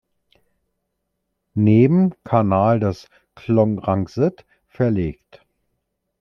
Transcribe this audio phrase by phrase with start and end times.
[1.53, 5.45] Neben-Kanal des Khlong Rangsit verlegt.